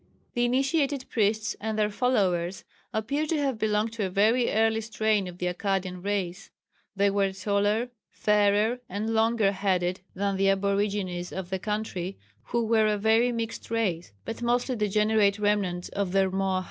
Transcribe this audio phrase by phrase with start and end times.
[0.33, 5.27] The initiated priests and their followers appear to have belonged to a very early strain
[5.27, 6.49] of the Akkadian race
[6.95, 12.87] they were taller, fairer, and longer headed than the aborigines of the country, who were
[12.87, 16.59] a very mixed race, but mostly degenerate remnants of the Rmoahals.